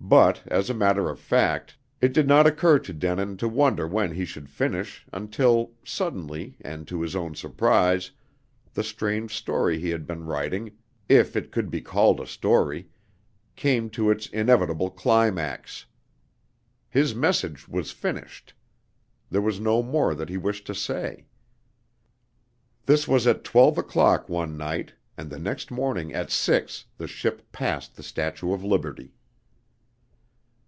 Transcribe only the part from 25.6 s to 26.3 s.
morning at